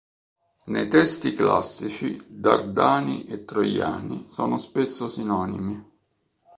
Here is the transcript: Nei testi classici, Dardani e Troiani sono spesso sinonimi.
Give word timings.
Nei 0.65 0.87
testi 0.87 1.35
classici, 1.35 2.19
Dardani 2.27 3.25
e 3.27 3.45
Troiani 3.45 4.25
sono 4.29 4.57
spesso 4.57 5.07
sinonimi. 5.07 5.79